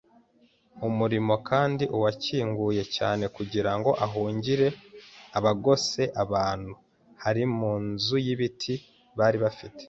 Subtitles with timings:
[0.87, 4.67] umurimo kandi urakinguye cyane kugirango uhungire
[5.37, 6.01] abagose.
[6.23, 6.73] Abantu
[7.21, 8.73] bari mu nzu y'ibiti
[9.19, 9.79] bari bafite